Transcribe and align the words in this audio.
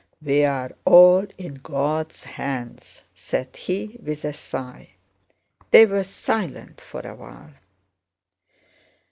"We 0.19 0.43
are 0.45 0.71
all 0.83 1.27
in 1.37 1.59
God's 1.61 2.23
hands," 2.23 3.03
said 3.13 3.55
he, 3.55 3.99
with 4.01 4.25
a 4.25 4.33
sigh. 4.33 4.93
They 5.69 5.85
were 5.85 6.03
silent 6.03 6.81
for 6.81 7.01
a 7.01 7.13
while. 7.13 7.53